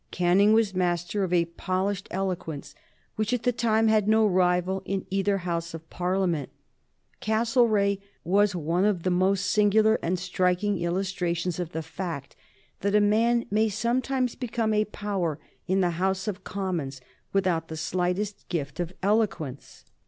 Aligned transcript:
Canning 0.09 0.53
was 0.53 0.73
master 0.73 1.23
of 1.23 1.31
a 1.31 1.45
polished 1.45 2.07
eloquence 2.09 2.73
which, 3.17 3.33
at 3.33 3.43
the 3.43 3.51
time, 3.51 3.87
had 3.87 4.07
no 4.07 4.25
rival 4.25 4.81
in 4.83 5.05
either 5.11 5.37
House 5.37 5.75
of 5.75 5.87
Parliament. 5.91 6.49
Castlereagh 7.19 7.99
was 8.23 8.55
one 8.55 8.83
of 8.83 9.03
the 9.03 9.11
most 9.11 9.45
singular 9.45 9.99
and 10.01 10.17
striking 10.17 10.79
illustrations 10.79 11.59
of 11.59 11.71
the 11.71 11.83
fact 11.83 12.35
that 12.79 12.95
a 12.95 12.99
man 12.99 13.45
may 13.51 13.69
sometimes 13.69 14.33
become 14.33 14.73
a 14.73 14.85
power 14.85 15.37
in 15.67 15.81
the 15.81 15.91
House 15.91 16.27
of 16.27 16.43
Commons 16.43 16.99
without 17.31 17.67
the 17.67 17.77
slightest 17.77 18.49
gift 18.49 18.79
of 18.79 18.91
eloquence. 19.03 19.85